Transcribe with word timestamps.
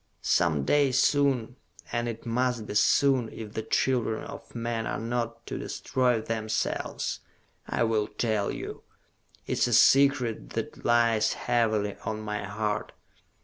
Some 0.23 0.65
day 0.65 0.91
soon 0.91 1.57
and 1.91 2.07
it 2.07 2.25
must 2.25 2.65
be 2.65 2.73
soon 2.73 3.29
if 3.31 3.53
the 3.53 3.61
children 3.61 4.23
of 4.23 4.55
men 4.55 4.87
are 4.87 4.97
not 4.99 5.45
to 5.45 5.59
destroy 5.59 6.19
themselves, 6.21 7.19
I 7.67 7.83
will 7.83 8.07
tell 8.07 8.51
you! 8.51 8.81
It 9.45 9.59
is 9.59 9.67
a 9.67 9.73
secret 9.73 10.49
that 10.53 10.83
lies 10.83 11.33
heavily 11.33 11.97
on 12.03 12.19
my 12.19 12.41
heart. 12.43 12.93